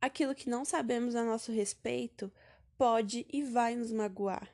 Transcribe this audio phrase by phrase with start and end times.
[0.00, 2.32] Aquilo que não sabemos a nosso respeito
[2.78, 4.50] pode e vai nos magoar,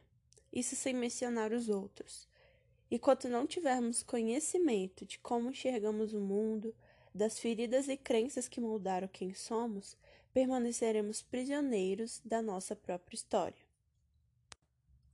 [0.52, 2.28] isso sem mencionar os outros.
[2.90, 6.74] E quanto não tivermos conhecimento de como enxergamos o mundo,
[7.14, 9.96] das feridas e crenças que moldaram quem somos,
[10.32, 13.64] permaneceremos prisioneiros da nossa própria história.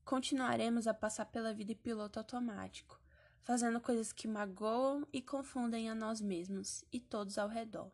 [0.05, 2.99] Continuaremos a passar pela vida em piloto automático,
[3.43, 7.91] fazendo coisas que magoam e confundem a nós mesmos e todos ao redor.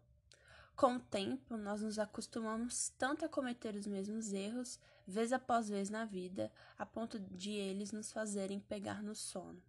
[0.79, 5.91] Com o tempo, nós nos acostumamos tanto a cometer os mesmos erros, vez após vez
[5.91, 9.61] na vida, a ponto de eles nos fazerem pegar no sono.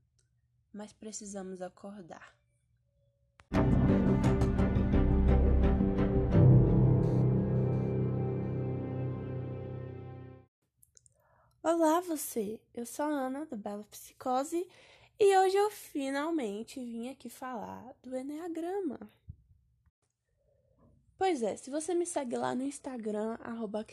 [0.71, 2.35] Mas precisamos acordar.
[11.63, 12.61] Olá, você!
[12.71, 14.69] Eu sou a Ana, do Bela Psicose,
[15.19, 19.18] e hoje eu finalmente vim aqui falar do Enneagrama.
[21.19, 23.85] Pois é, se você me segue lá no Instagram, arroba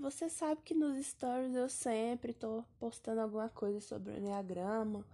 [0.00, 5.06] você sabe que nos stories eu sempre tô postando alguma coisa sobre o Enneagrama,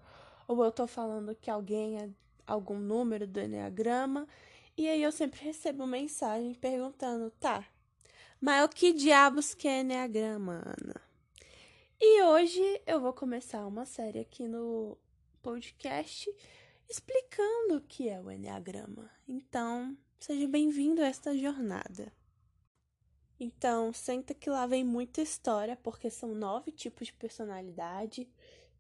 [0.48, 2.08] ou eu tô falando que alguém é
[2.47, 4.27] algum número do Enneagrama,
[4.75, 7.62] e aí eu sempre recebo mensagem perguntando, tá,
[8.41, 11.00] mas o que diabos que é Enneagrama, Ana?
[12.00, 14.97] E hoje eu vou começar uma série aqui no
[15.42, 16.34] podcast
[16.88, 19.10] explicando o que é o Enneagrama.
[19.28, 22.12] Então, seja bem-vindo a esta jornada.
[23.38, 28.28] Então, senta que lá vem muita história, porque são nove tipos de personalidade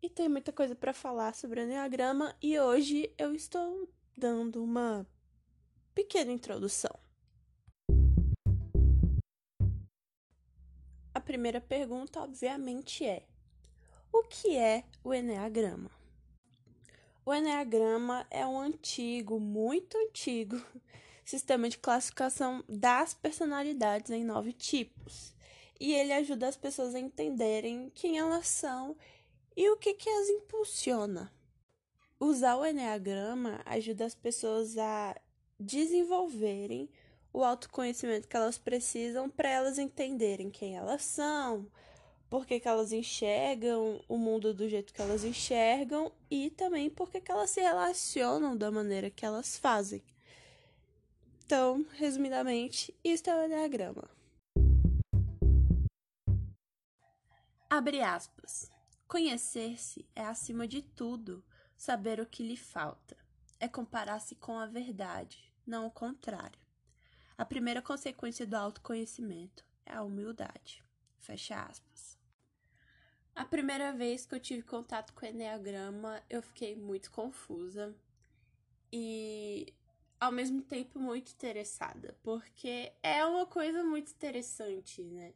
[0.02, 2.34] e tem muita coisa para falar sobre o Enneagrama.
[2.42, 5.06] E hoje eu estou dando uma
[5.94, 6.98] pequena introdução.
[11.14, 13.24] A primeira pergunta, obviamente, é:
[14.12, 15.90] o que é o Enneagrama?
[17.24, 20.60] O Enneagrama é um antigo, muito antigo,
[21.28, 25.34] sistema de classificação das personalidades em nove tipos.
[25.78, 28.96] E ele ajuda as pessoas a entenderem quem elas são
[29.54, 31.30] e o que, que as impulsiona.
[32.18, 35.14] Usar o Enneagrama ajuda as pessoas a
[35.60, 36.88] desenvolverem
[37.30, 41.70] o autoconhecimento que elas precisam para elas entenderem quem elas são,
[42.30, 47.22] por que, elas enxergam o mundo do jeito que elas enxergam e também por que,
[47.30, 50.02] elas se relacionam da maneira que elas fazem.
[51.48, 54.06] Então, resumidamente, isto é o Enneagrama.
[57.70, 58.70] Abre aspas.
[59.06, 61.42] Conhecer-se é, acima de tudo,
[61.74, 63.16] saber o que lhe falta.
[63.58, 66.60] É comparar-se com a verdade, não o contrário.
[67.38, 70.84] A primeira consequência do autoconhecimento é a humildade.
[71.18, 72.18] Fecha aspas.
[73.34, 77.96] A primeira vez que eu tive contato com o Enneagrama, eu fiquei muito confusa
[78.92, 79.72] e
[80.20, 85.32] ao mesmo tempo muito interessada, porque é uma coisa muito interessante, né?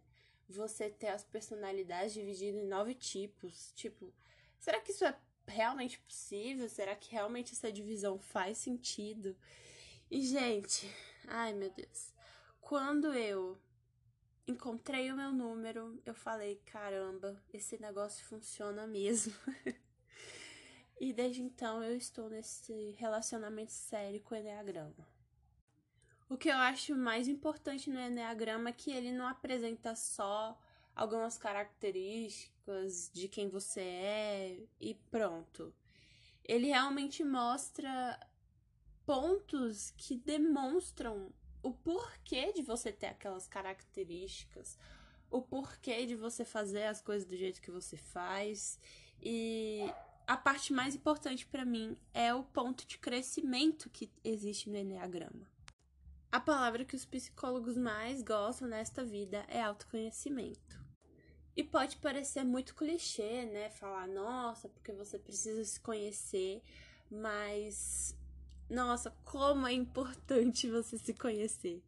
[0.49, 3.73] Você ter as personalidades divididas em nove tipos.
[3.75, 4.13] Tipo,
[4.59, 5.17] será que isso é
[5.47, 6.69] realmente possível?
[6.69, 9.37] Será que realmente essa divisão faz sentido?
[10.11, 10.87] E, gente,
[11.27, 12.13] ai meu Deus.
[12.61, 13.59] Quando eu
[14.47, 19.33] encontrei o meu número, eu falei: caramba, esse negócio funciona mesmo.
[21.03, 25.09] e desde então eu estou nesse relacionamento sério com o Enneagrama.
[26.29, 30.57] O que eu acho mais importante no Enneagrama é que ele não apresenta só
[30.95, 35.75] algumas características de quem você é e pronto.
[36.45, 38.17] Ele realmente mostra
[39.05, 41.35] pontos que demonstram
[41.65, 44.79] o porquê de você ter aquelas características,
[45.29, 48.79] o porquê de você fazer as coisas do jeito que você faz.
[49.21, 49.93] E
[50.27, 55.51] a parte mais importante para mim é o ponto de crescimento que existe no Enneagrama.
[56.31, 60.83] A palavra que os psicólogos mais gostam nesta vida é autoconhecimento.
[61.55, 63.69] E pode parecer muito clichê, né?
[63.69, 66.63] Falar, nossa, porque você precisa se conhecer,
[67.11, 68.17] mas
[68.73, 71.83] nossa, como é importante você se conhecer.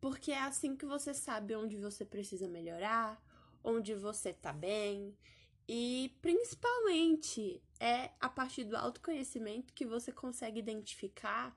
[0.00, 3.22] Porque é assim que você sabe onde você precisa melhorar,
[3.62, 5.16] onde você tá bem.
[5.68, 11.56] E principalmente é a partir do autoconhecimento que você consegue identificar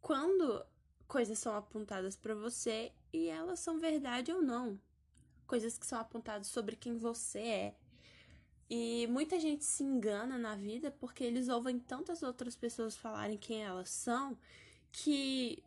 [0.00, 0.64] quando
[1.06, 4.80] coisas são apontadas para você e elas são verdade ou não.
[5.46, 7.74] Coisas que são apontadas sobre quem você é
[8.70, 13.62] e muita gente se engana na vida porque eles ouvem tantas outras pessoas falarem quem
[13.62, 14.36] elas são
[14.92, 15.62] que,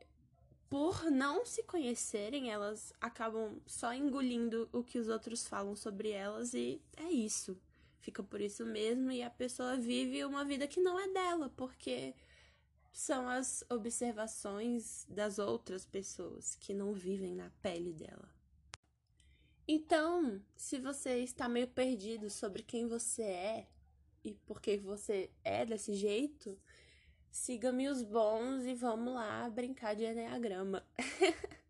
[0.70, 6.54] por não se conhecerem, elas acabam só engolindo o que os outros falam sobre elas
[6.54, 7.58] e é isso.
[8.02, 12.16] Fica por isso mesmo e a pessoa vive uma vida que não é dela, porque
[12.92, 18.28] são as observações das outras pessoas que não vivem na pele dela.
[19.68, 23.70] Então, se você está meio perdido sobre quem você é
[24.24, 26.60] e por que você é desse jeito,
[27.30, 30.84] siga-me os bons e vamos lá brincar de Enneagrama.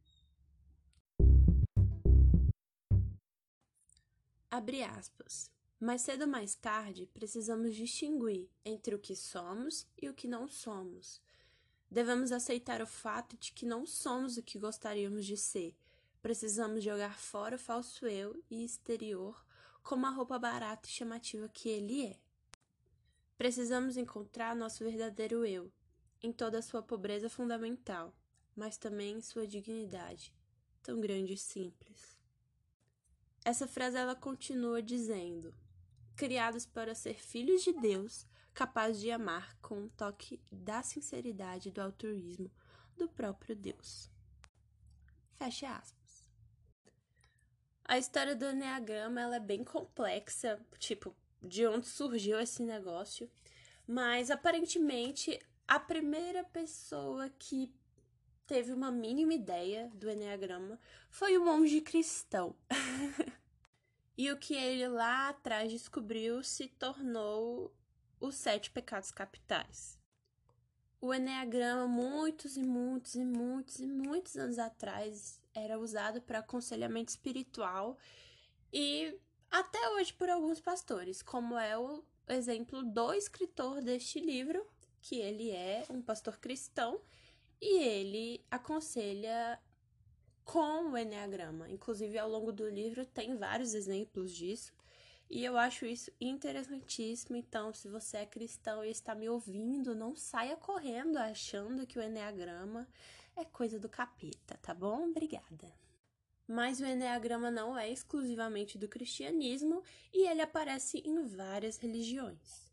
[4.49, 5.51] Abre aspas.
[5.81, 10.47] Mais cedo ou mais tarde, precisamos distinguir entre o que somos e o que não
[10.47, 11.19] somos.
[11.89, 15.75] Devemos aceitar o fato de que não somos o que gostaríamos de ser.
[16.21, 19.43] Precisamos jogar fora o falso eu e exterior
[19.81, 22.19] como a roupa barata e chamativa que ele é.
[23.35, 25.71] Precisamos encontrar nosso verdadeiro eu,
[26.21, 28.13] em toda a sua pobreza fundamental,
[28.55, 30.31] mas também em sua dignidade,
[30.83, 32.15] tão grande e simples.
[33.43, 35.51] Essa frase ela continua dizendo:
[36.21, 41.71] criados para ser filhos de Deus, capazes de amar com um toque da sinceridade e
[41.71, 42.51] do altruísmo
[42.95, 44.07] do próprio Deus.
[45.39, 46.29] Fecha aspas.
[47.83, 53.27] A história do Enneagrama ela é bem complexa, tipo, de onde surgiu esse negócio,
[53.87, 57.73] mas aparentemente a primeira pessoa que
[58.45, 60.79] teve uma mínima ideia do Enneagrama
[61.09, 62.55] foi o monge cristão.
[64.21, 67.73] E o que ele lá atrás descobriu se tornou
[68.19, 69.99] os sete pecados capitais.
[71.01, 77.09] O Enneagrama, muitos e muitos e muitos e muitos anos atrás, era usado para aconselhamento
[77.09, 77.97] espiritual
[78.71, 79.19] e
[79.49, 84.63] até hoje por alguns pastores, como é o exemplo do escritor deste livro,
[85.01, 87.01] que ele é um pastor cristão
[87.59, 89.59] e ele aconselha
[90.51, 91.69] com o Enneagrama.
[91.69, 94.73] Inclusive, ao longo do livro tem vários exemplos disso.
[95.29, 97.37] E eu acho isso interessantíssimo.
[97.37, 102.03] Então, se você é cristão e está me ouvindo, não saia correndo achando que o
[102.03, 102.85] Enneagrama
[103.37, 105.07] é coisa do capeta, tá bom?
[105.07, 105.73] Obrigada.
[106.45, 109.81] Mas o Enneagrama não é exclusivamente do cristianismo
[110.13, 112.69] e ele aparece em várias religiões.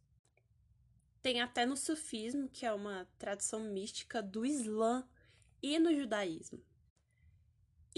[1.22, 5.06] Tem até no sufismo, que é uma tradição mística do Islã,
[5.62, 6.60] e no judaísmo.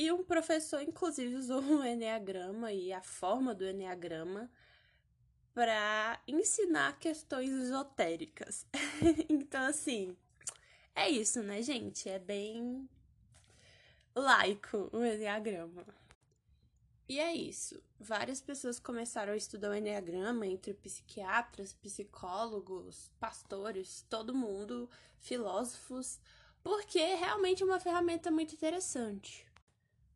[0.00, 4.50] E um professor, inclusive, usou o Enneagrama e a forma do Enneagrama
[5.52, 8.66] para ensinar questões esotéricas.
[9.28, 10.16] então, assim,
[10.94, 12.08] é isso, né, gente?
[12.08, 12.88] É bem
[14.16, 15.84] laico o Enneagrama.
[17.06, 17.78] E é isso.
[17.98, 24.88] Várias pessoas começaram a estudar o Enneagrama, entre psiquiatras, psicólogos, pastores, todo mundo,
[25.18, 26.18] filósofos,
[26.62, 29.49] porque realmente é uma ferramenta muito interessante.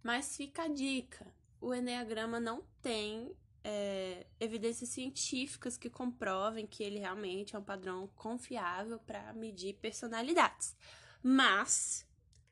[0.05, 1.27] Mas fica a dica:
[1.59, 3.35] o Enneagrama não tem
[3.65, 10.77] é, evidências científicas que comprovem que ele realmente é um padrão confiável para medir personalidades.
[11.23, 12.07] Mas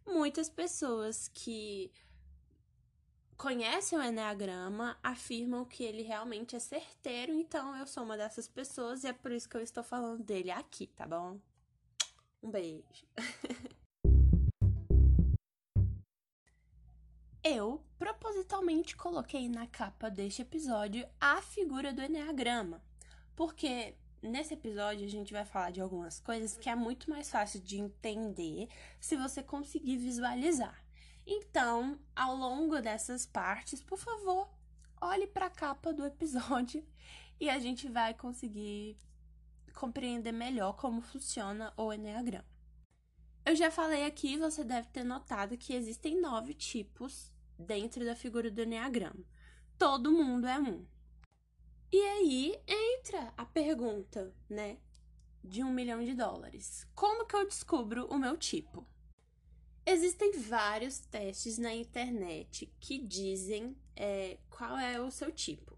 [0.07, 1.93] muitas pessoas que
[3.37, 9.05] conhecem o Enneagrama afirmam que ele realmente é certeiro, então eu sou uma dessas pessoas
[9.05, 11.39] e é por isso que eu estou falando dele aqui, tá bom?
[12.43, 13.07] Um beijo.
[17.45, 22.81] Eu propositalmente coloquei na capa deste episódio a figura do Enneagrama,
[23.35, 27.59] porque nesse episódio a gente vai falar de algumas coisas que é muito mais fácil
[27.59, 28.69] de entender
[29.01, 30.85] se você conseguir visualizar.
[31.27, 34.49] Então, ao longo dessas partes, por favor,
[35.01, 36.87] olhe para a capa do episódio
[37.41, 38.97] e a gente vai conseguir
[39.75, 42.47] compreender melhor como funciona o Enneagrama.
[43.45, 47.32] Eu já falei aqui, você deve ter notado que existem nove tipos
[47.63, 49.25] dentro da figura do Enneagrama.
[49.79, 50.85] Todo mundo é um.
[51.91, 54.79] E aí entra a pergunta, né?
[55.43, 56.87] De um milhão de dólares.
[56.95, 58.87] Como que eu descubro o meu tipo?
[59.85, 65.77] Existem vários testes na internet que dizem é, qual é o seu tipo.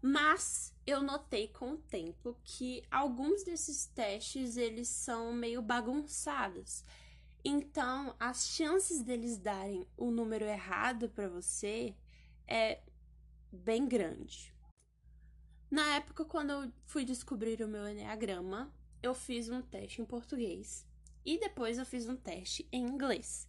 [0.00, 6.84] Mas eu notei com o tempo que alguns desses testes eles são meio bagunçados.
[7.44, 11.94] Então, as chances deles darem o número errado para você
[12.48, 12.80] é
[13.52, 14.54] bem grande.
[15.70, 18.72] Na época, quando eu fui descobrir o meu Enneagrama,
[19.02, 20.86] eu fiz um teste em português
[21.22, 23.46] e depois eu fiz um teste em inglês.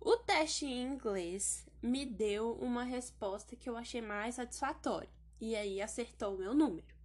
[0.00, 5.10] O teste em inglês me deu uma resposta que eu achei mais satisfatória
[5.40, 6.96] e aí acertou o meu número.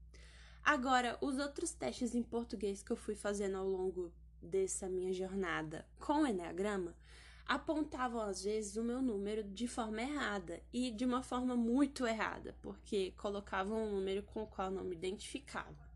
[0.64, 5.86] Agora, os outros testes em português que eu fui fazendo ao longo dessa minha jornada
[6.00, 6.96] com o Enneagrama
[7.46, 12.56] apontavam às vezes o meu número de forma errada e de uma forma muito errada,
[12.62, 15.92] porque colocavam um número com o qual não me identificava.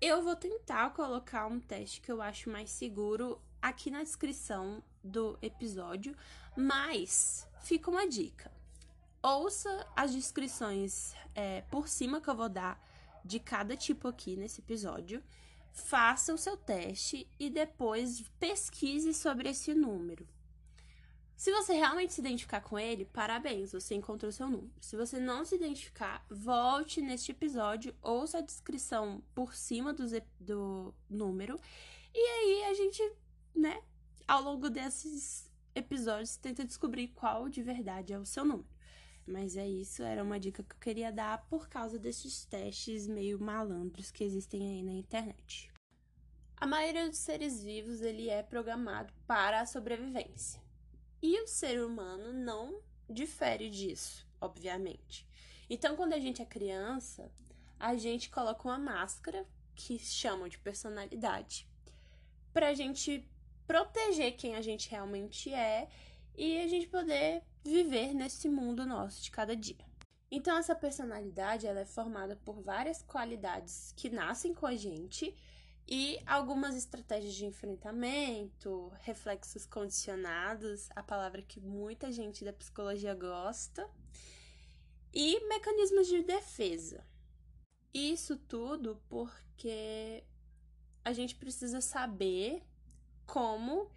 [0.00, 5.36] Eu vou tentar colocar um teste que eu acho mais seguro aqui na descrição do
[5.42, 6.14] episódio,
[6.56, 8.52] mas fica uma dica.
[9.20, 12.80] Ouça as descrições é, por cima que eu vou dar
[13.24, 15.20] de cada tipo aqui nesse episódio.
[15.72, 20.26] Faça o seu teste e depois pesquise sobre esse número.
[21.36, 24.72] Se você realmente se identificar com ele, parabéns, você encontrou seu número.
[24.80, 30.04] Se você não se identificar, volte neste episódio, ouça a descrição por cima do,
[30.40, 31.60] do número,
[32.12, 33.00] e aí a gente,
[33.54, 33.80] né,
[34.26, 38.68] ao longo desses episódios, tenta descobrir qual de verdade é o seu número.
[39.28, 43.38] Mas é isso, era uma dica que eu queria dar por causa desses testes meio
[43.38, 45.70] malandros que existem aí na internet.
[46.56, 50.62] A maioria dos seres vivos ele é programado para a sobrevivência.
[51.20, 55.28] E o ser humano não difere disso, obviamente.
[55.68, 57.30] Então, quando a gente é criança,
[57.78, 61.68] a gente coloca uma máscara que chamam de personalidade
[62.52, 63.28] para a gente
[63.66, 65.86] proteger quem a gente realmente é
[66.34, 69.86] e a gente poder viver nesse mundo nosso de cada dia.
[70.30, 75.34] Então essa personalidade ela é formada por várias qualidades que nascem com a gente
[75.86, 83.88] e algumas estratégias de enfrentamento, reflexos condicionados, a palavra que muita gente da psicologia gosta,
[85.14, 87.02] e mecanismos de defesa.
[87.94, 90.22] Isso tudo porque
[91.02, 92.62] a gente precisa saber
[93.26, 93.90] como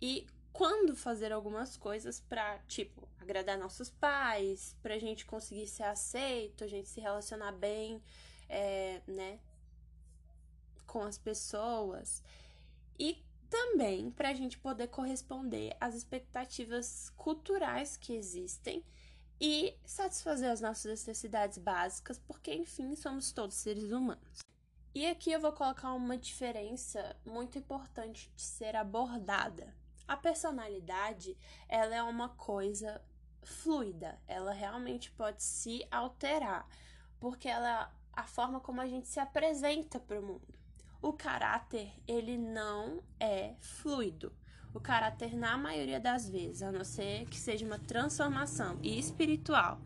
[0.00, 6.64] e quando fazer algumas coisas para, tipo, agradar nossos pais, pra gente conseguir ser aceito,
[6.64, 8.02] a gente se relacionar bem,
[8.48, 9.38] é, né,
[10.86, 12.22] com as pessoas.
[12.98, 18.84] E também para a gente poder corresponder às expectativas culturais que existem
[19.40, 24.40] e satisfazer as nossas necessidades básicas, porque enfim somos todos seres humanos.
[24.94, 29.74] E aqui eu vou colocar uma diferença muito importante de ser abordada.
[30.06, 31.36] A personalidade,
[31.68, 33.00] ela é uma coisa
[33.42, 36.66] fluida, ela realmente pode se alterar,
[37.18, 40.54] porque ela a forma como a gente se apresenta para o mundo.
[41.00, 44.32] O caráter, ele não é fluido.
[44.74, 49.80] O caráter, na maioria das vezes, a não ser que seja uma transformação espiritual,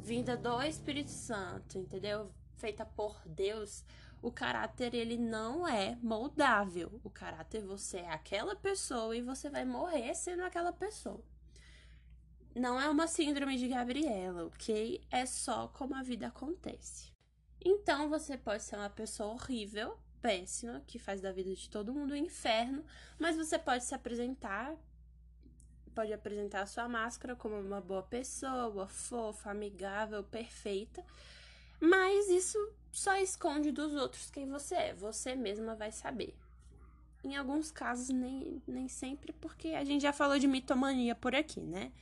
[0.00, 2.30] vinda do Espírito Santo, entendeu?
[2.56, 3.84] Feita por Deus,
[4.20, 7.00] o caráter ele não é moldável.
[7.04, 11.22] O caráter você é aquela pessoa e você vai morrer sendo aquela pessoa.
[12.54, 15.00] Não é uma síndrome de Gabriela, ok?
[15.10, 17.12] É só como a vida acontece.
[17.64, 22.14] Então você pode ser uma pessoa horrível, péssima, que faz da vida de todo mundo
[22.14, 22.84] um inferno,
[23.18, 24.76] mas você pode se apresentar,
[25.94, 31.04] pode apresentar a sua máscara como uma boa pessoa, fofa, amigável, perfeita.
[31.80, 32.58] Mas isso
[32.98, 34.94] só esconde dos outros quem você é.
[34.94, 36.34] Você mesma vai saber.
[37.22, 41.60] Em alguns casos, nem, nem sempre, porque a gente já falou de mitomania por aqui,
[41.60, 41.92] né?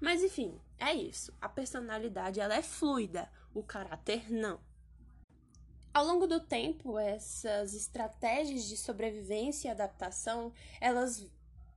[0.00, 1.32] Mas enfim, é isso.
[1.40, 4.58] A personalidade ela é fluida, o caráter não.
[5.92, 11.26] Ao longo do tempo, essas estratégias de sobrevivência e adaptação, elas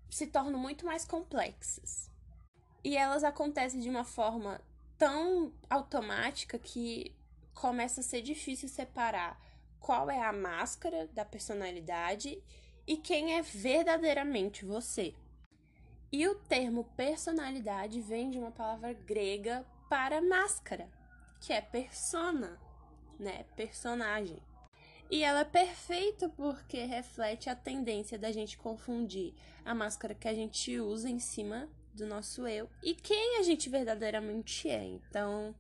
[0.10, 2.10] se tornam muito mais complexas.
[2.84, 4.60] E elas acontecem de uma forma
[4.98, 7.16] tão automática que
[7.60, 9.38] começa a ser difícil separar
[9.82, 12.42] qual é a máscara da personalidade
[12.88, 15.14] e quem é verdadeiramente você.
[16.10, 20.90] E o termo personalidade vem de uma palavra grega para máscara,
[21.42, 22.58] que é persona,
[23.20, 23.44] né?
[23.58, 24.42] Personagem.
[25.12, 29.34] E ela é perfeita porque reflete a tendência da gente confundir
[29.66, 33.70] a máscara que a gente usa em cima do nosso eu e quem a gente
[33.70, 34.86] verdadeiramente é.
[34.86, 35.54] Então,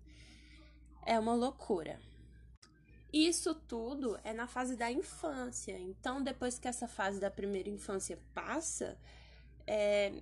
[1.06, 2.00] é uma loucura.
[3.12, 5.78] Isso tudo é na fase da infância.
[5.80, 8.98] Então, depois que essa fase da primeira infância passa,
[9.66, 10.22] é,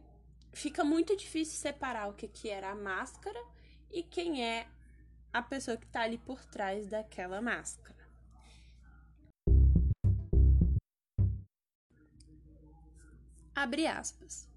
[0.54, 3.40] fica muito difícil separar o que, que era a máscara
[3.92, 4.68] e quem é
[5.34, 7.98] a pessoa que está ali por trás daquela máscara.
[13.54, 14.48] Abre aspas.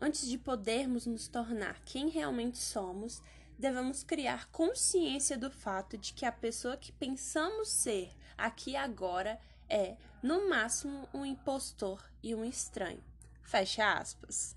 [0.00, 3.22] Antes de podermos nos tornar quem realmente somos,
[3.58, 9.38] devemos criar consciência do fato de que a pessoa que pensamos ser aqui agora
[9.68, 13.02] é, no máximo, um impostor e um estranho.
[13.42, 14.56] Fecha aspas.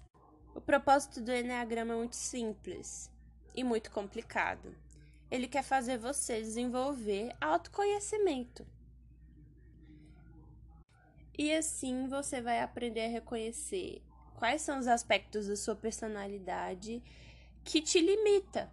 [0.53, 3.10] O propósito do Enneagrama é muito simples
[3.55, 4.75] e muito complicado.
[5.31, 8.67] Ele quer fazer você desenvolver autoconhecimento.
[11.38, 14.03] E assim você vai aprender a reconhecer
[14.36, 17.01] quais são os aspectos da sua personalidade
[17.63, 18.72] que te limita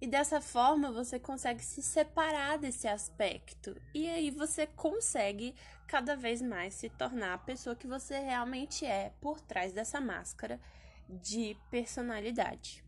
[0.00, 3.80] E dessa forma você consegue se separar desse aspecto.
[3.94, 5.54] E aí você consegue
[5.86, 10.60] cada vez mais se tornar a pessoa que você realmente é por trás dessa máscara
[11.08, 12.84] de personalidade.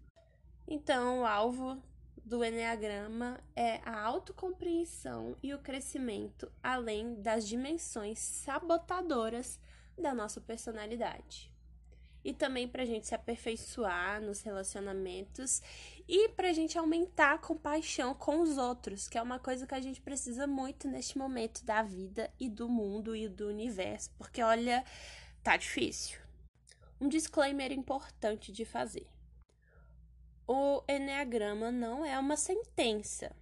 [0.66, 1.82] Então, o alvo
[2.24, 9.58] do Enneagrama é a autocompreensão e o crescimento além das dimensões sabotadoras
[9.96, 11.50] da nossa personalidade.
[12.24, 15.62] E também para a gente se aperfeiçoar nos relacionamentos
[16.06, 19.74] e para a gente aumentar a compaixão com os outros, que é uma coisa que
[19.74, 24.42] a gente precisa muito neste momento da vida e do mundo e do universo, porque
[24.42, 24.84] olha,
[25.42, 26.18] tá difícil.
[27.00, 29.06] Um disclaimer importante de fazer
[30.48, 33.36] o Enneagrama não é uma sentença.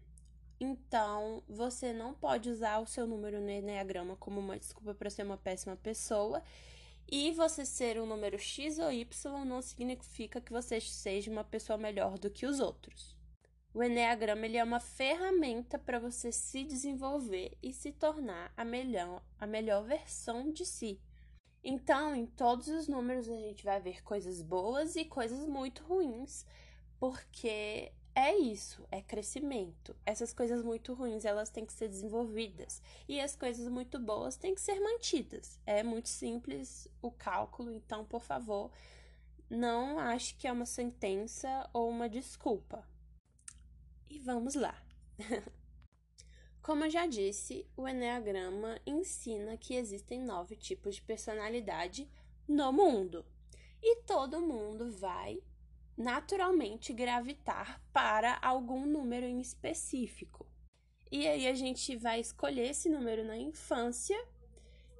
[0.58, 5.22] Então, você não pode usar o seu número no Enneagrama como uma desculpa para ser
[5.22, 6.42] uma péssima pessoa.
[7.08, 11.78] E você ser um número X ou Y não significa que você seja uma pessoa
[11.78, 13.16] melhor do que os outros.
[13.72, 19.22] O Enneagrama ele é uma ferramenta para você se desenvolver e se tornar a melhor,
[19.38, 21.00] a melhor versão de si.
[21.62, 26.46] Então, em todos os números a gente vai ver coisas boas e coisas muito ruins
[26.98, 29.94] porque é isso, é crescimento.
[30.06, 34.54] Essas coisas muito ruins, elas têm que ser desenvolvidas e as coisas muito boas têm
[34.54, 35.60] que ser mantidas.
[35.66, 38.70] É muito simples o cálculo, então, por favor,
[39.50, 42.88] não ache que é uma sentença ou uma desculpa.
[44.08, 44.82] E vamos lá.
[46.62, 52.10] Como eu já disse, o Enneagrama ensina que existem nove tipos de personalidade
[52.48, 53.26] no mundo.
[53.82, 55.42] E todo mundo vai
[55.96, 60.46] naturalmente gravitar para algum número em específico.
[61.10, 64.16] E aí a gente vai escolher esse número na infância,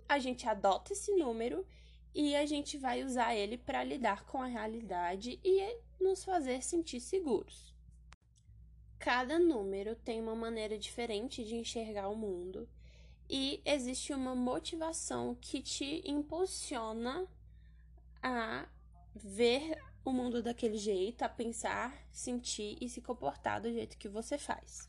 [0.08, 1.66] a gente adota esse número
[2.14, 7.00] e a gente vai usar ele para lidar com a realidade e nos fazer sentir
[7.00, 7.74] seguros.
[8.98, 12.68] Cada número tem uma maneira diferente de enxergar o mundo
[13.28, 17.26] e existe uma motivação que te impulsiona
[18.22, 18.66] a
[19.14, 19.76] ver
[20.06, 24.88] o mundo daquele jeito, a pensar, sentir e se comportar do jeito que você faz.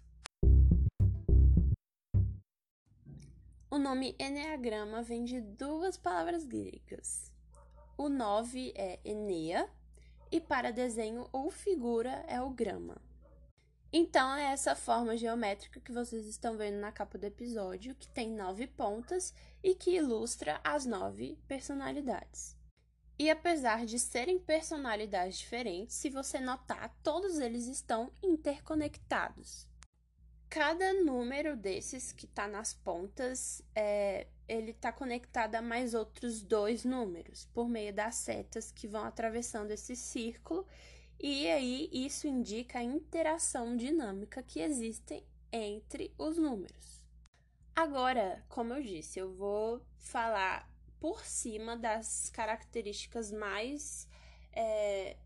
[3.69, 7.33] O nome Enneagrama vem de duas palavras gregas.
[7.97, 9.67] O 9 é Enea
[10.31, 13.01] e para desenho ou figura é o grama.
[13.91, 18.29] Então é essa forma geométrica que vocês estão vendo na capa do episódio, que tem
[18.29, 22.56] nove pontas e que ilustra as nove personalidades.
[23.19, 29.67] E apesar de serem personalidades diferentes, se você notar, todos eles estão interconectados.
[30.49, 36.85] Cada número desses que está nas pontas, é, ele está conectado a mais outros dois
[36.85, 40.65] números, por meio das setas que vão atravessando esse círculo,
[41.19, 47.03] e aí isso indica a interação dinâmica que existe entre os números.
[47.75, 54.07] Agora, como eu disse, eu vou falar por cima das características mais
[54.53, 55.17] é,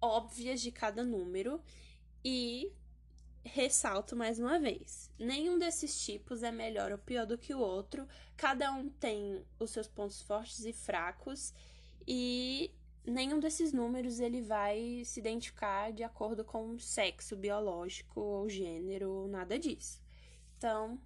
[0.00, 1.60] óbvias de cada número
[2.24, 2.72] e
[3.44, 8.06] ressalto mais uma vez: nenhum desses tipos é melhor ou pior do que o outro,
[8.36, 11.52] cada um tem os seus pontos fortes e fracos
[12.06, 12.72] e
[13.04, 19.58] nenhum desses números ele vai se identificar de acordo com sexo biológico ou gênero, nada
[19.58, 20.00] disso.
[20.56, 21.00] Então,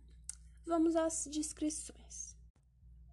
[0.65, 2.32] vamos às descrições.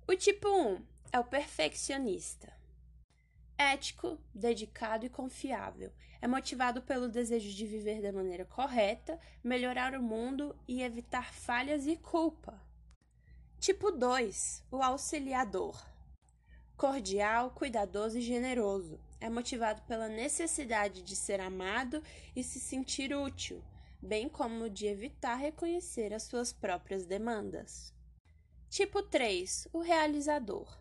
[0.09, 2.51] O tipo 1 é o perfeccionista.
[3.55, 5.93] Ético, dedicado e confiável.
[6.19, 11.85] É motivado pelo desejo de viver da maneira correta, melhorar o mundo e evitar falhas
[11.85, 12.59] e culpa.
[13.59, 15.79] Tipo 2, o auxiliador.
[16.75, 18.99] Cordial, cuidadoso e generoso.
[19.21, 22.01] É motivado pela necessidade de ser amado
[22.35, 23.63] e se sentir útil,
[24.01, 27.93] bem como de evitar reconhecer as suas próprias demandas.
[28.69, 30.77] Tipo 3, o realizador.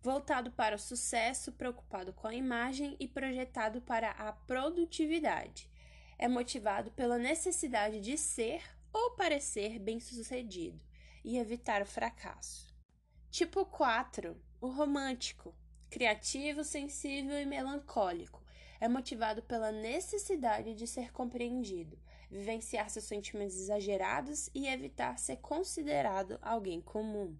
[0.00, 5.68] Voltado para o sucesso, preocupado com a imagem e projetado para a produtividade.
[6.16, 10.80] É motivado pela necessidade de ser ou parecer bem-sucedido
[11.24, 12.72] e evitar o fracasso.
[13.28, 15.52] Tipo 4, o romântico.
[15.90, 18.40] Criativo, sensível e melancólico.
[18.80, 21.98] É motivado pela necessidade de ser compreendido,
[22.34, 27.38] vivenciar seus sentimentos exagerados e evitar ser considerado alguém comum.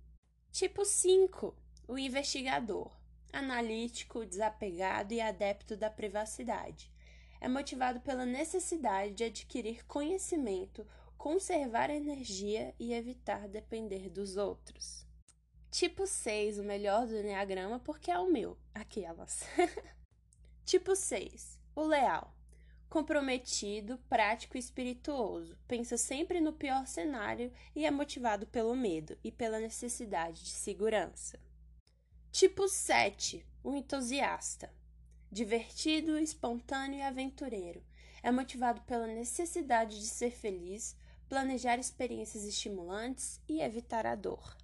[0.53, 1.53] Tipo 5.
[1.89, 2.97] O investigador.
[3.33, 6.93] Analítico, desapegado e adepto da privacidade.
[7.41, 10.87] É motivado pela necessidade de adquirir conhecimento,
[11.19, 15.05] conservar energia e evitar depender dos outros.
[15.73, 19.43] Tipo 6, o melhor do Enneagrama, porque é o meu, aquelas.
[20.65, 22.34] tipo 6, o leal
[22.95, 25.59] comprometido, prático e espirituoso.
[25.67, 31.41] Pensa sempre no pior cenário e é motivado pelo medo e pela necessidade de segurança.
[32.31, 34.73] Tipo 7, o entusiasta.
[35.29, 37.83] Divertido, espontâneo e aventureiro.
[38.23, 40.97] É motivado pela necessidade de ser feliz,
[41.29, 44.57] planejar experiências estimulantes e evitar a dor.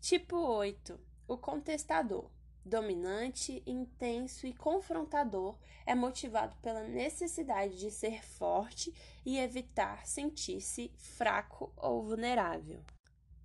[0.00, 0.98] Tipo 8,
[1.28, 2.28] o contestador
[2.64, 8.94] dominante, intenso e confrontador, é motivado pela necessidade de ser forte
[9.24, 12.82] e evitar sentir-se fraco ou vulnerável.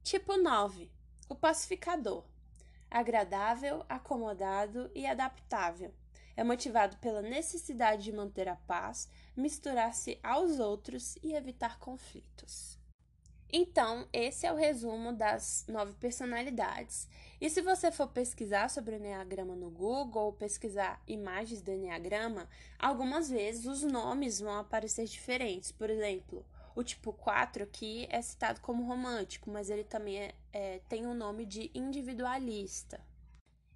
[0.03, 0.91] Tipo 9.
[1.27, 2.23] O pacificador.
[2.89, 5.93] Agradável, acomodado e adaptável.
[6.36, 12.76] É motivado pela necessidade de manter a paz, misturar-se aos outros e evitar conflitos.
[13.51, 17.07] Então, esse é o resumo das nove personalidades.
[17.39, 22.49] E se você for pesquisar sobre o Enneagrama no Google ou pesquisar imagens do Enneagrama,
[22.77, 25.71] algumas vezes os nomes vão aparecer diferentes.
[25.71, 30.81] Por exemplo, o tipo 4 aqui é citado como romântico, mas ele também é, é,
[30.89, 32.99] tem o um nome de individualista.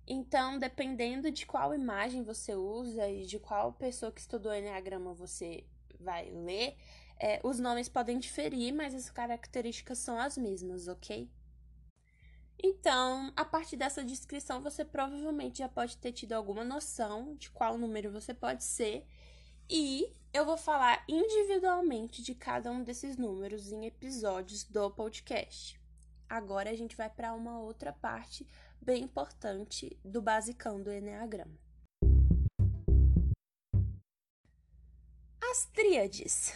[0.06, 5.64] Então, dependendo de qual imagem você usa e de qual pessoa que estudou Enneagrama você
[6.00, 6.76] vai ler,
[7.22, 11.30] é, os nomes podem diferir, mas as características são as mesmas, ok?
[12.58, 17.78] Então, a partir dessa descrição, você provavelmente já pode ter tido alguma noção de qual
[17.78, 19.06] número você pode ser,
[19.70, 25.80] e eu vou falar individualmente de cada um desses números em episódios do podcast.
[26.28, 28.48] Agora a gente vai para uma outra parte
[28.82, 31.60] bem importante do basicão do Enneagrama.
[35.52, 36.54] As tríades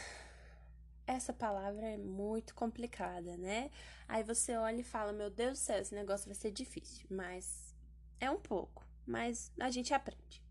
[1.08, 3.70] essa palavra é muito complicada, né?
[4.08, 7.06] Aí você olha e fala: Meu Deus do céu, esse negócio vai ser difícil.
[7.10, 7.76] Mas
[8.20, 10.44] é um pouco, mas a gente aprende.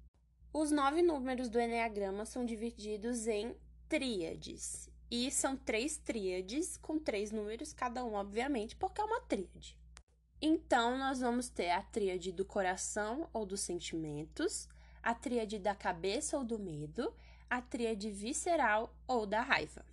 [0.52, 3.56] Os nove números do Enneagrama são divididos em
[3.88, 4.88] tríades.
[5.10, 9.78] E são três tríades com três números, cada um, obviamente, porque é uma tríade.
[10.40, 14.68] Então, nós vamos ter a tríade do coração ou dos sentimentos,
[15.02, 17.14] a tríade da cabeça ou do medo,
[17.48, 19.84] a tríade visceral ou da raiva.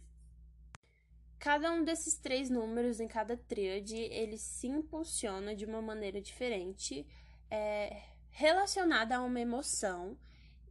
[1.41, 7.03] Cada um desses três números em cada tríade, ele se impulsiona de uma maneira diferente,
[7.49, 10.15] é, relacionada a uma emoção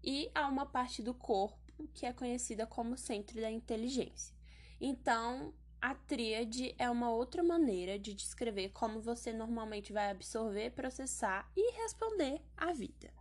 [0.01, 1.59] e a uma parte do corpo
[1.93, 4.33] que é conhecida como centro da inteligência.
[4.81, 11.51] Então, a tríade é uma outra maneira de descrever como você normalmente vai absorver, processar
[11.57, 13.13] e responder à vida.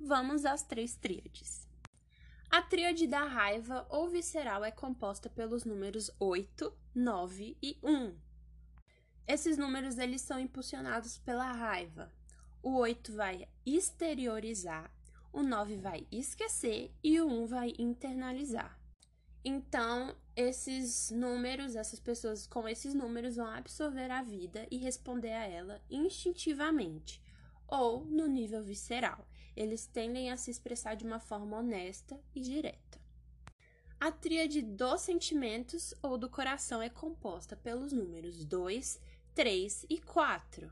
[0.00, 1.67] Vamos às três tríades.
[2.50, 8.16] A tríade da raiva ou visceral é composta pelos números 8, 9 e 1.
[9.26, 12.10] Esses números eles são impulsionados pela raiva.
[12.62, 14.90] O 8 vai exteriorizar,
[15.30, 18.80] o 9 vai esquecer e o 1 vai internalizar.
[19.44, 25.46] Então, esses números, essas pessoas com esses números vão absorver a vida e responder a
[25.46, 27.22] ela instintivamente
[27.68, 29.28] ou no nível visceral
[29.58, 33.00] eles tendem a se expressar de uma forma honesta e direta.
[33.98, 39.00] A tríade dos sentimentos ou do coração é composta pelos números 2,
[39.34, 40.70] 3 e 4.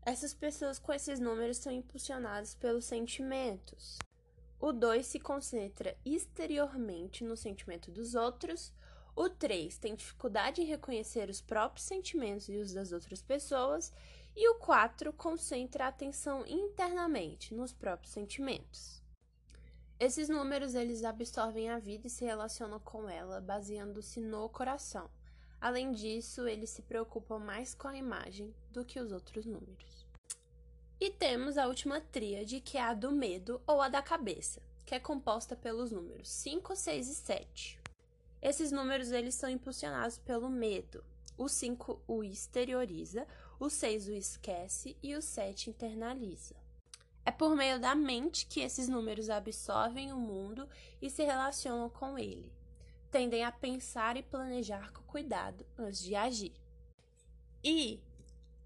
[0.00, 3.98] Essas pessoas com esses números são impulsionadas pelos sentimentos.
[4.58, 8.72] O 2 se concentra exteriormente no sentimento dos outros.
[9.14, 13.92] O 3 tem dificuldade em reconhecer os próprios sentimentos e os das outras pessoas.
[14.36, 19.02] E o 4 concentra a atenção internamente nos próprios sentimentos.
[19.98, 25.08] Esses números eles absorvem a vida e se relacionam com ela, baseando-se no coração.
[25.58, 30.06] Além disso, eles se preocupam mais com a imagem do que os outros números.
[31.00, 34.94] E temos a última tríade, que é a do medo ou a da cabeça, que
[34.94, 37.80] é composta pelos números 5, 6 e 7.
[38.42, 41.02] Esses números eles são impulsionados pelo medo.
[41.38, 43.26] O 5 o exterioriza,
[43.58, 46.54] o 6 o esquece e o 7 internaliza.
[47.24, 50.68] É por meio da mente que esses números absorvem o mundo
[51.02, 52.52] e se relacionam com ele.
[53.10, 56.54] Tendem a pensar e planejar com cuidado antes de agir.
[57.64, 58.00] E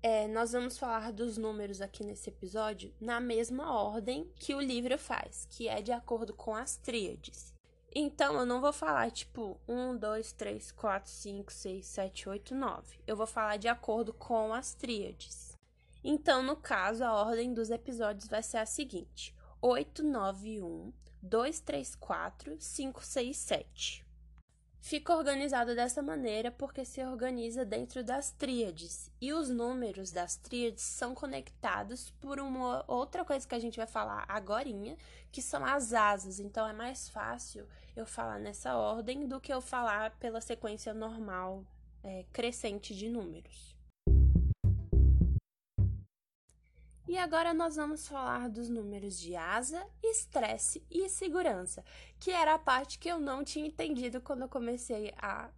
[0.03, 4.99] é, nós vamos falar dos números aqui nesse episódio na mesma ordem que o livro
[4.99, 7.55] faz, que é de acordo com as tríades.
[7.93, 13.01] Então, eu não vou falar tipo 1, 2, 3, 4, 5, 6, 7, 8, 9.
[13.05, 15.59] Eu vou falar de acordo com as tríades.
[16.03, 21.61] Então, no caso, a ordem dos episódios vai ser a seguinte: 8, 9, 1, 2,
[21.61, 24.10] 3, 4, 5, 6, 7.
[24.81, 29.11] Fica organizado dessa maneira porque se organiza dentro das tríades.
[29.21, 33.87] E os números das tríades são conectados por uma outra coisa que a gente vai
[33.87, 34.69] falar agora,
[35.31, 36.41] que são as asas.
[36.41, 37.67] Então é mais fácil
[37.97, 41.65] eu falar nessa ordem do que eu falar pela sequência normal
[42.03, 43.80] é, crescente de números.
[47.11, 51.85] E agora nós vamos falar dos números de asa, estresse e segurança,
[52.21, 55.51] que era a parte que eu não tinha entendido quando eu comecei a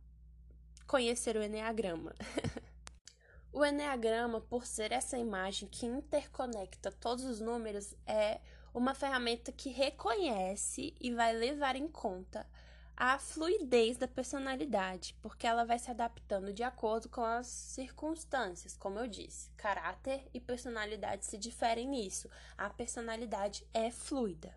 [0.86, 2.14] conhecer o Enneagrama.
[3.52, 8.40] o Enneagrama, por ser essa imagem que interconecta todos os números, é
[8.72, 12.46] uma ferramenta que reconhece e vai levar em conta
[12.96, 18.98] a fluidez da personalidade, porque ela vai se adaptando de acordo com as circunstâncias, como
[18.98, 19.50] eu disse.
[19.56, 22.28] Caráter e personalidade se diferem nisso.
[22.56, 24.54] A personalidade é fluida.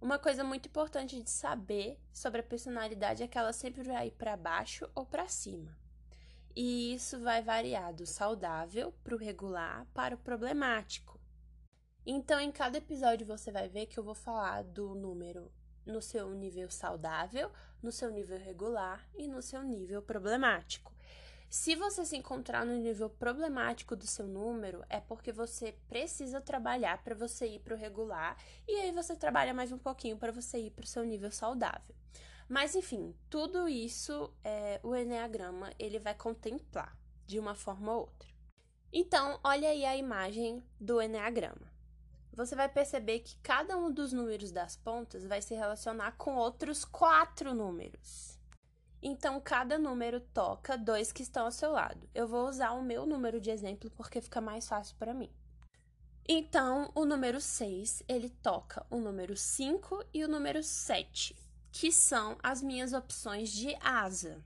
[0.00, 4.36] Uma coisa muito importante de saber sobre a personalidade é que ela sempre vai para
[4.36, 5.74] baixo ou para cima.
[6.54, 11.18] E isso vai variar do saudável para o regular para o problemático.
[12.06, 15.50] Então, em cada episódio você vai ver que eu vou falar do número
[15.86, 17.50] no seu nível saudável,
[17.82, 20.92] no seu nível regular e no seu nível problemático.
[21.48, 27.02] Se você se encontrar no nível problemático do seu número, é porque você precisa trabalhar
[27.04, 30.58] para você ir para o regular e aí você trabalha mais um pouquinho para você
[30.58, 31.94] ir para o seu nível saudável.
[32.48, 38.28] Mas enfim, tudo isso é, o Enneagrama ele vai contemplar de uma forma ou outra.
[38.92, 41.73] Então, olha aí a imagem do Enneagrama
[42.34, 46.84] você vai perceber que cada um dos números das pontas vai se relacionar com outros
[46.84, 48.38] quatro números.
[49.00, 52.08] Então, cada número toca dois que estão ao seu lado.
[52.14, 55.30] Eu vou usar o meu número de exemplo porque fica mais fácil para mim.
[56.26, 61.36] Então, o número 6, ele toca o número 5 e o número 7,
[61.70, 64.42] que são as minhas opções de asa.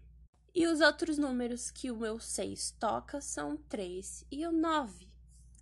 [0.52, 5.08] E os outros números que o meu 6 toca são o 3 e o 9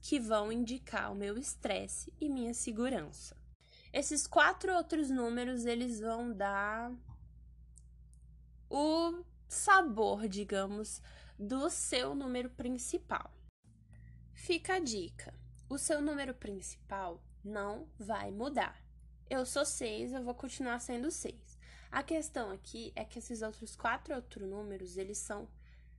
[0.06, 3.36] que vão indicar o meu estresse e minha segurança.
[3.92, 6.94] Esses quatro outros números eles vão dar
[8.70, 11.02] o sabor, digamos,
[11.36, 13.34] do seu número principal.
[14.32, 15.34] Fica a dica:
[15.68, 18.80] o seu número principal não vai mudar.
[19.28, 21.58] Eu sou 6, eu vou continuar sendo 6.
[21.90, 25.48] A questão aqui é que esses outros quatro outros números, eles são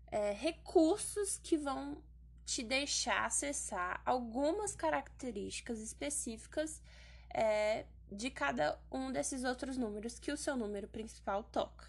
[0.10, 2.02] é, recursos que vão
[2.47, 6.81] te deixar acessar algumas características específicas
[7.29, 11.86] é, de cada um desses outros números que o seu número principal toca.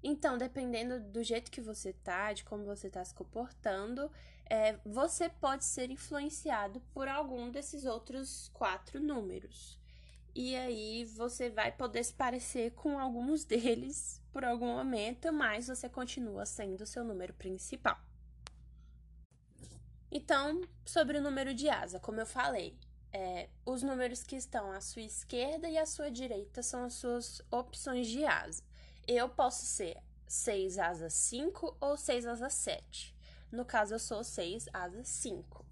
[0.00, 4.08] Então, dependendo do jeito que você tá, de como você está se comportando,
[4.48, 9.76] é, você pode ser influenciado por algum desses outros quatro números.
[10.36, 15.88] E aí você vai poder se parecer com alguns deles por algum momento, mas você
[15.88, 17.98] continua sendo o seu número principal.
[20.16, 22.78] Então, sobre o número de asa, como eu falei,
[23.12, 27.42] é, os números que estão à sua esquerda e à sua direita são as suas
[27.50, 28.62] opções de asa.
[29.08, 33.12] Eu posso ser 6 asa 5 ou 6 asa 7.
[33.50, 35.66] No caso, eu sou 6 asa 5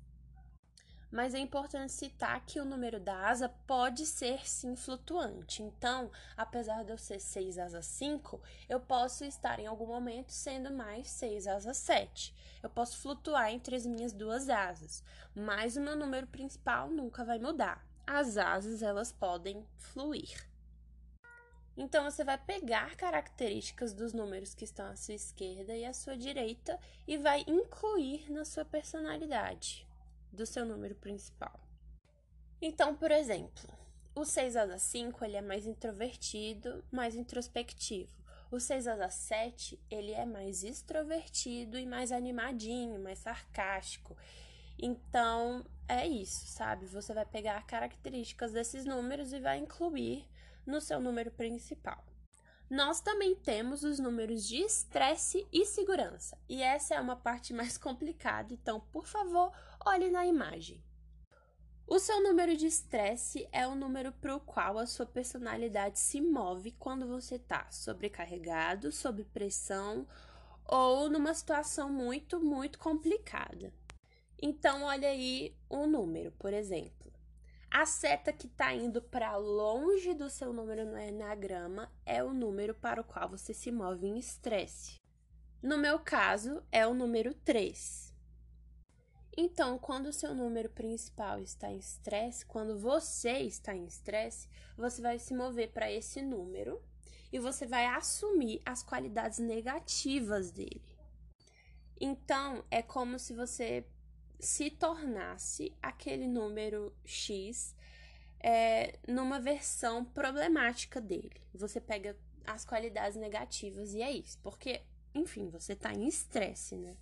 [1.12, 5.62] mas é importante citar que o número da asa pode ser sim flutuante.
[5.62, 10.72] Então, apesar de eu ser 6 asa 5, eu posso estar em algum momento sendo
[10.72, 12.34] mais 6 asa 7.
[12.62, 17.38] Eu posso flutuar entre as minhas duas asas, mas o meu número principal nunca vai
[17.38, 17.86] mudar.
[18.06, 20.48] As asas, elas podem fluir.
[21.76, 26.16] Então, você vai pegar características dos números que estão à sua esquerda e à sua
[26.16, 29.86] direita e vai incluir na sua personalidade
[30.32, 31.60] do seu número principal.
[32.60, 33.68] Então, por exemplo,
[34.14, 38.12] o 6 asa 5 ele é mais introvertido, mais introspectivo.
[38.50, 44.16] O 6 asa 7 ele é mais extrovertido e mais animadinho, mais sarcástico.
[44.78, 46.86] Então, é isso, sabe?
[46.86, 50.28] Você vai pegar características desses números e vai incluir
[50.66, 52.04] no seu número principal.
[52.72, 57.76] Nós também temos os números de estresse e segurança, e essa é uma parte mais
[57.76, 59.52] complicada, então, por favor,
[59.84, 60.82] olhe na imagem.
[61.86, 66.20] O seu número de estresse é o número para o qual a sua personalidade se
[66.20, 70.06] move quando você está sobrecarregado, sob pressão
[70.64, 73.74] ou numa situação muito, muito complicada.
[74.40, 77.12] Então, olha aí o número, por exemplo.
[77.70, 82.74] A seta que está indo para longe do seu número no Enneagrama é o número
[82.74, 85.00] para o qual você se move em estresse.
[85.62, 88.11] No meu caso, é o número 3.
[89.36, 95.00] Então, quando o seu número principal está em estresse, quando você está em estresse, você
[95.00, 96.82] vai se mover para esse número
[97.32, 100.82] e você vai assumir as qualidades negativas dele.
[101.98, 103.86] Então, é como se você
[104.38, 107.74] se tornasse aquele número X
[108.40, 111.40] é, numa versão problemática dele.
[111.54, 114.38] Você pega as qualidades negativas e é isso.
[114.42, 114.82] Porque,
[115.14, 116.96] enfim, você está em estresse, né?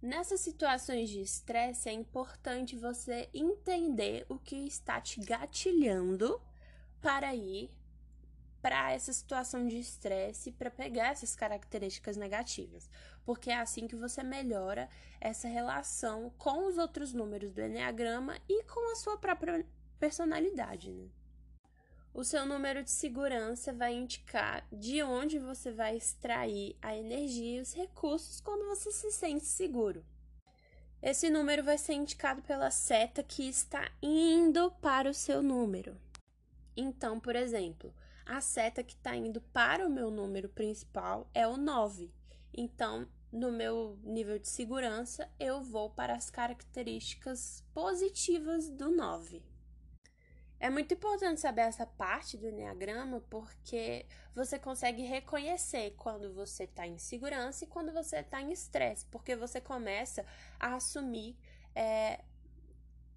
[0.00, 6.40] Nessas situações de estresse, é importante você entender o que está te gatilhando
[7.00, 7.70] para ir
[8.60, 12.90] para essa situação de estresse para pegar essas características negativas,
[13.24, 14.88] porque é assim que você melhora
[15.20, 19.64] essa relação com os outros números do Enneagrama e com a sua própria
[19.98, 21.08] personalidade, né?
[22.16, 27.60] O seu número de segurança vai indicar de onde você vai extrair a energia e
[27.60, 30.02] os recursos quando você se sente seguro.
[31.02, 35.94] Esse número vai ser indicado pela seta que está indo para o seu número.
[36.74, 41.58] Então, por exemplo, a seta que está indo para o meu número principal é o
[41.58, 42.10] 9.
[42.50, 49.42] Então, no meu nível de segurança, eu vou para as características positivas do 9.
[50.58, 56.86] É muito importante saber essa parte do Enneagrama porque você consegue reconhecer quando você está
[56.86, 60.24] em segurança e quando você está em estresse, porque você começa
[60.58, 61.36] a assumir
[61.74, 62.20] é,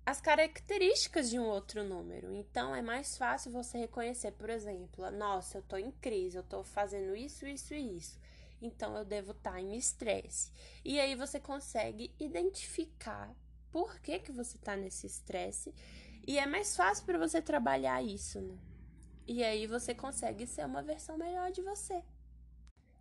[0.05, 2.33] as características de um outro número.
[2.33, 6.63] Então é mais fácil você reconhecer, por exemplo, nossa, eu estou em crise, eu estou
[6.63, 8.19] fazendo isso, isso e isso.
[8.61, 10.51] Então eu devo estar tá em estresse.
[10.83, 13.33] E aí você consegue identificar
[13.71, 15.73] por que, que você está nesse estresse.
[16.29, 18.55] E é mais fácil para você trabalhar isso, né?
[19.27, 22.03] E aí você consegue ser uma versão melhor de você.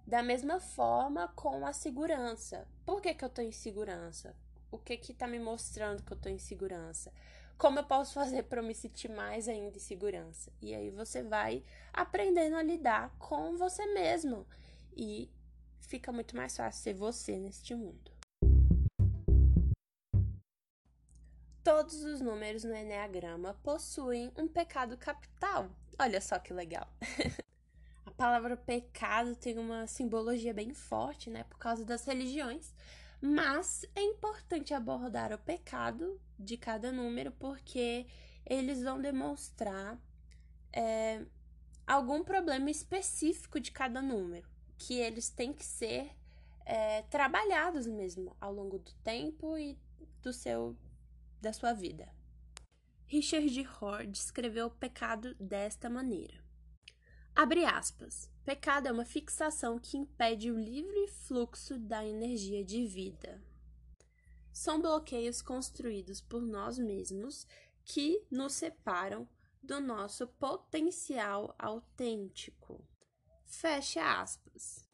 [0.06, 2.66] Da mesma forma com a segurança.
[2.86, 4.34] Por que, que eu estou em segurança?
[4.70, 7.12] o que que tá me mostrando que eu tô em segurança?
[7.58, 10.50] Como eu posso fazer para me sentir mais ainda em segurança?
[10.62, 11.62] E aí você vai
[11.92, 14.46] aprendendo a lidar com você mesmo
[14.96, 15.30] e
[15.80, 18.17] fica muito mais fácil ser você neste mundo.
[21.68, 25.68] Todos os números no Enneagrama possuem um pecado capital.
[25.98, 26.88] Olha só que legal.
[28.06, 32.72] a palavra pecado tem uma simbologia bem forte, né, por causa das religiões.
[33.20, 38.06] Mas é importante abordar o pecado de cada número porque
[38.46, 40.00] eles vão demonstrar
[40.72, 41.22] é,
[41.86, 46.16] algum problema específico de cada número, que eles têm que ser
[46.64, 49.78] é, trabalhados mesmo ao longo do tempo e
[50.22, 50.74] do seu
[51.40, 52.08] da sua vida.
[53.06, 56.44] Richard Rohr descreveu o pecado desta maneira.
[57.34, 58.30] Abre aspas.
[58.44, 63.40] Pecado é uma fixação que impede o livre fluxo da energia de vida.
[64.52, 67.46] São bloqueios construídos por nós mesmos
[67.84, 69.28] que nos separam
[69.62, 72.84] do nosso potencial autêntico.
[73.44, 74.86] Fecha aspas.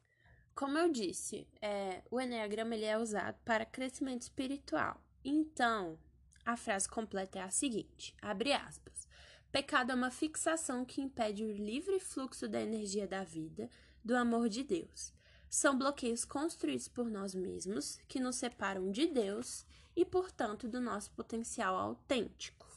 [0.53, 5.03] Como eu disse, é, o Enneagrama ele é usado para crescimento espiritual.
[5.23, 5.99] Então,
[6.45, 9.07] a frase completa é a seguinte: abre aspas.
[9.51, 13.69] Pecado é uma fixação que impede o livre fluxo da energia da vida,
[14.03, 15.13] do amor de Deus.
[15.49, 21.09] São bloqueios construídos por nós mesmos que nos separam de Deus e, portanto, do nosso
[21.11, 22.67] potencial autêntico.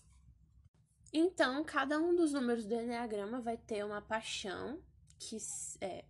[1.12, 4.80] Então, cada um dos números do Enneagrama vai ter uma paixão,
[5.18, 5.36] que
[5.80, 6.04] é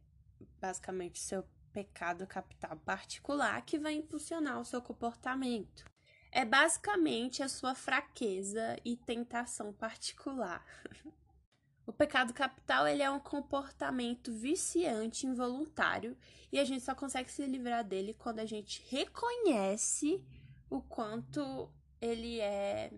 [0.60, 5.84] basicamente seu pecado capital particular, que vai impulsionar o seu comportamento
[6.30, 10.64] é basicamente a sua fraqueza e tentação particular.
[11.86, 16.16] o pecado capital ele é um comportamento viciante involuntário
[16.52, 20.22] e a gente só consegue se livrar dele quando a gente reconhece
[20.68, 22.92] o quanto ele é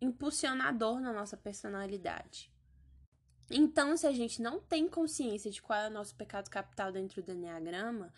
[0.00, 2.50] impulsionador na nossa personalidade.
[3.50, 7.22] Então, se a gente não tem consciência de qual é o nosso pecado capital dentro
[7.22, 8.12] do Enneagrama,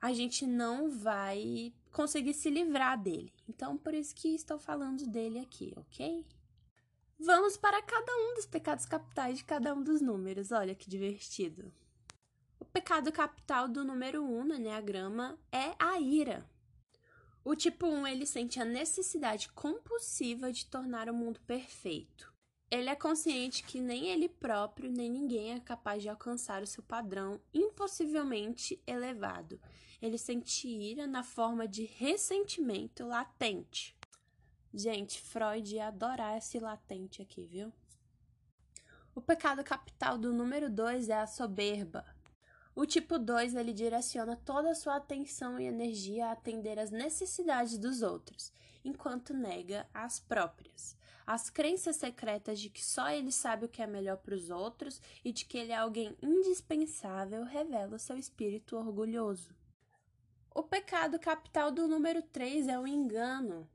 [0.00, 3.32] a gente não vai conseguir se livrar dele.
[3.48, 6.26] Então, por isso que estou falando dele aqui, ok?
[7.18, 10.52] Vamos para cada um dos pecados capitais de cada um dos números.
[10.52, 11.72] Olha que divertido.
[12.60, 16.46] O pecado capital do número 1 um no Enneagrama é a ira.
[17.42, 22.30] O tipo 1 ele sente a necessidade compulsiva de tornar o mundo perfeito.
[22.70, 26.82] Ele é consciente que nem ele próprio nem ninguém é capaz de alcançar o seu
[26.82, 29.60] padrão impossivelmente elevado
[30.00, 33.96] ele sente ira na forma de ressentimento latente.
[34.72, 37.72] Gente, Freud ia adorar esse latente aqui, viu?
[39.14, 42.04] O pecado capital do número 2 é a soberba.
[42.74, 47.78] O tipo 2 ele direciona toda a sua atenção e energia a atender às necessidades
[47.78, 48.52] dos outros,
[48.84, 50.94] enquanto nega as próprias.
[51.26, 55.00] As crenças secretas de que só ele sabe o que é melhor para os outros
[55.24, 59.54] e de que ele é alguém indispensável revela seu espírito orgulhoso.
[60.54, 63.68] O pecado capital do número 3 é o engano.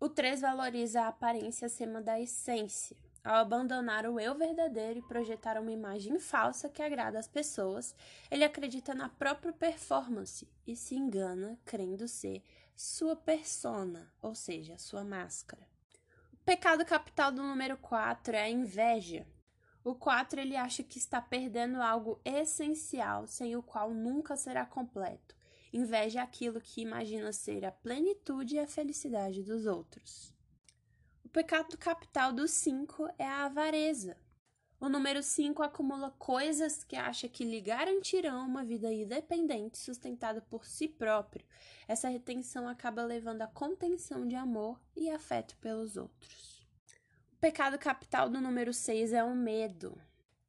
[0.00, 2.96] O 3 valoriza a aparência acima da essência.
[3.22, 7.94] Ao abandonar o eu verdadeiro e projetar uma imagem falsa que agrada às pessoas,
[8.28, 12.42] ele acredita na própria performance e se engana crendo ser
[12.74, 15.71] sua persona, ou seja, sua máscara.
[16.44, 19.24] Pecado capital do número 4 é a inveja.
[19.84, 25.36] O 4 ele acha que está perdendo algo essencial, sem o qual nunca será completo.
[25.72, 30.34] Inveja é aquilo que imagina ser a plenitude e a felicidade dos outros.
[31.24, 34.16] O pecado capital do 5 é a avareza.
[34.82, 40.66] O número 5 acumula coisas que acha que lhe garantirão uma vida independente sustentada por
[40.66, 41.46] si próprio.
[41.86, 46.66] Essa retenção acaba levando à contenção de amor e afeto pelos outros.
[47.32, 49.96] O pecado capital do número 6 é o medo.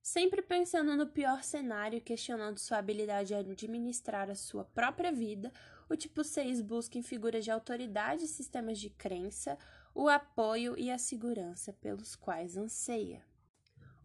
[0.01, 5.53] Sempre pensando no pior cenário e questionando sua habilidade de administrar a sua própria vida,
[5.87, 9.59] o tipo 6 busca em figuras de autoridade e sistemas de crença
[9.93, 13.23] o apoio e a segurança pelos quais anseia.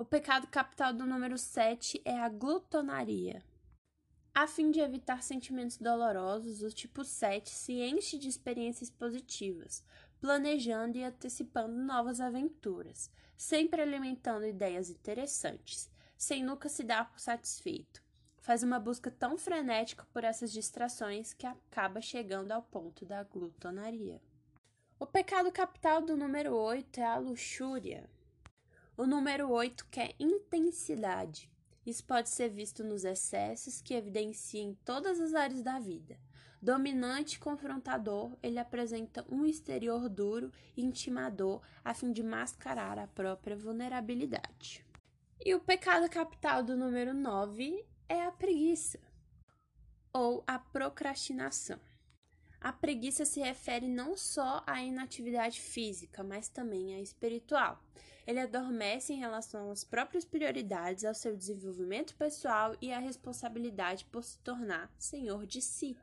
[0.00, 3.42] O pecado capital do número 7 é a glutonaria.
[4.32, 9.84] A fim de evitar sentimentos dolorosos, o tipo 7 se enche de experiências positivas,
[10.20, 18.00] planejando e antecipando novas aventuras, sempre alimentando ideias interessantes, sem nunca se dar por satisfeito.
[18.38, 24.22] Faz uma busca tão frenética por essas distrações que acaba chegando ao ponto da glutonaria.
[24.96, 28.08] O pecado capital do número 8 é a luxúria.
[28.98, 31.48] O número 8 quer intensidade.
[31.86, 36.18] Isso pode ser visto nos excessos que evidenciam todas as áreas da vida.
[36.60, 43.06] Dominante e confrontador, ele apresenta um exterior duro e intimador a fim de mascarar a
[43.06, 44.84] própria vulnerabilidade.
[45.44, 48.98] E o pecado capital do número 9 é a preguiça
[50.12, 51.78] ou a procrastinação.
[52.60, 57.80] A preguiça se refere não só à inatividade física, mas também à espiritual.
[58.28, 64.22] Ele adormece em relação às próprias prioridades, ao seu desenvolvimento pessoal e à responsabilidade por
[64.22, 65.96] se tornar senhor de si.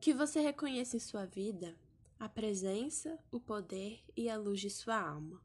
[0.00, 1.76] Que você reconheça em sua vida
[2.16, 5.42] a presença, o poder e a luz de sua alma.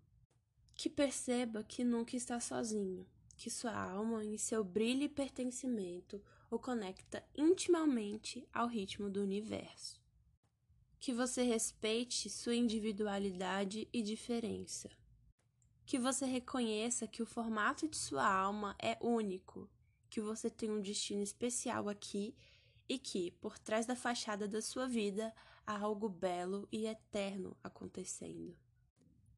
[0.76, 6.60] Que perceba que nunca está sozinho, que sua alma, em seu brilho e pertencimento, o
[6.60, 10.03] conecta intimamente ao ritmo do universo.
[11.04, 14.90] Que você respeite sua individualidade e diferença.
[15.86, 19.70] Que você reconheça que o formato de sua alma é único,
[20.10, 22.34] que você tem um destino especial aqui
[22.88, 25.36] e que, por trás da fachada da sua vida,
[25.68, 28.56] há algo belo e eterno acontecendo.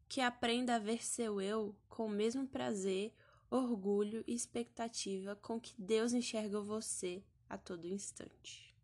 [0.07, 3.11] Que aprenda a ver seu eu com o mesmo prazer
[3.49, 8.74] orgulho e expectativa com que Deus enxerga você a todo instante.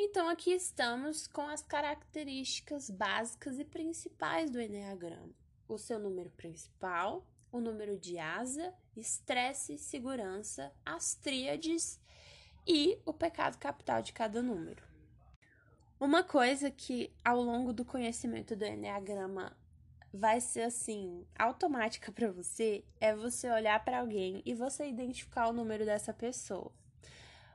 [0.00, 5.34] Então, aqui estamos com as características básicas e principais do Enneagrama:
[5.66, 12.00] o seu número principal, o número de asa, estresse, segurança, as tríades
[12.64, 14.84] e o pecado capital de cada número.
[15.98, 19.56] Uma coisa que ao longo do conhecimento do Enneagrama
[20.14, 25.52] vai ser assim, automática para você é você olhar para alguém e você identificar o
[25.52, 26.70] número dessa pessoa.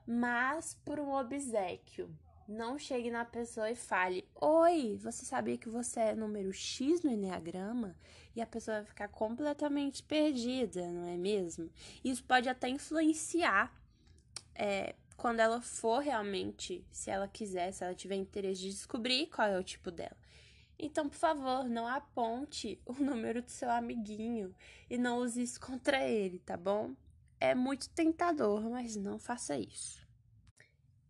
[0.05, 2.13] Mas por um obsequio,
[2.47, 7.11] não chegue na pessoa e fale: "Oi, você sabia que você é número X no
[7.11, 7.95] enneagrama?"
[8.35, 11.69] E a pessoa vai ficar completamente perdida, não é mesmo?
[12.03, 13.71] Isso pode até influenciar
[14.55, 19.47] é, quando ela for realmente, se ela quiser, se ela tiver interesse de descobrir qual
[19.47, 20.17] é o tipo dela.
[20.77, 24.53] Então, por favor, não aponte o número do seu amiguinho
[24.89, 26.93] e não use isso contra ele, tá bom?
[27.39, 30.02] É muito tentador, mas não faça isso.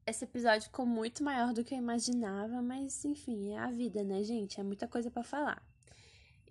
[0.06, 4.22] Esse episódio ficou muito maior do que eu imaginava, mas enfim, é a vida, né,
[4.24, 4.60] gente?
[4.60, 5.66] É muita coisa para falar.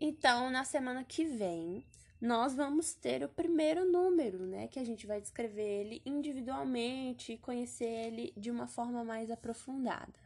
[0.00, 1.84] Então, na semana que vem,
[2.18, 4.68] nós vamos ter o primeiro número, né?
[4.68, 10.18] Que a gente vai descrever ele individualmente e conhecer ele de uma forma mais aprofundada.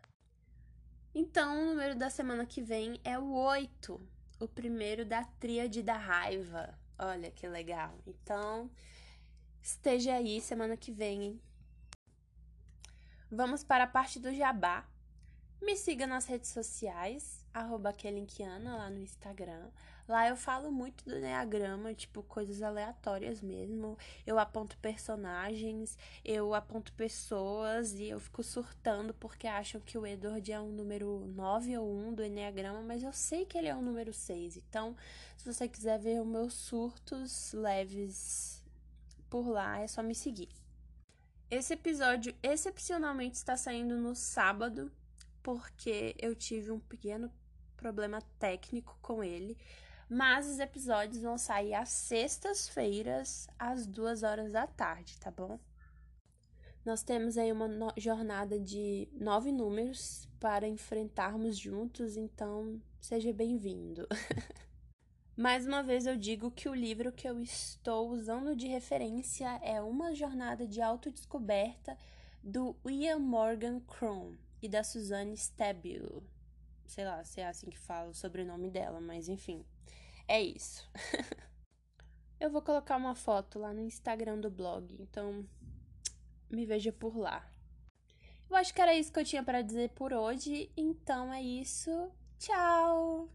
[1.13, 4.01] Então, o número da semana que vem é o 8,
[4.39, 6.79] o primeiro da tríade da raiva.
[6.97, 7.99] Olha que legal.
[8.07, 8.71] Então,
[9.61, 11.41] esteja aí semana que vem, hein?
[13.31, 14.87] Vamos para a parte do jabá.
[15.61, 17.93] Me siga nas redes sociais, arroba
[18.65, 19.69] lá no Instagram.
[20.07, 23.99] Lá eu falo muito do Enneagrama, tipo, coisas aleatórias mesmo.
[24.25, 30.53] Eu aponto personagens, eu aponto pessoas e eu fico surtando porque acham que o Edward
[30.53, 33.83] é um número 9 ou 1 do Enneagrama, mas eu sei que ele é um
[33.83, 34.57] número 6.
[34.59, 34.95] Então,
[35.37, 38.63] se você quiser ver os meus surtos leves
[39.29, 40.66] por lá, é só me seguir.
[41.49, 44.91] Esse episódio excepcionalmente está saindo no sábado,
[45.45, 47.31] porque eu tive um pequeno
[47.77, 49.57] problema técnico com ele.
[50.09, 55.59] Mas os episódios vão sair às sextas-feiras, às duas horas da tarde, tá bom?
[56.85, 64.07] Nós temos aí uma no jornada de nove números para enfrentarmos juntos, então seja bem-vindo.
[65.37, 69.83] Mais uma vez eu digo que o livro que eu estou usando de referência é
[69.83, 71.95] Uma Jornada de Autodescoberta
[72.43, 74.33] do Ian Morgan Cron
[74.63, 76.23] e da Suzanne Stabile.
[76.87, 79.63] Sei lá se é assim que fala o sobrenome dela, mas enfim.
[80.27, 80.89] É isso.
[82.41, 85.47] eu vou colocar uma foto lá no Instagram do blog, então
[86.49, 87.47] me veja por lá.
[88.49, 92.11] Eu acho que era isso que eu tinha para dizer por hoje, então é isso.
[92.39, 93.29] Tchau!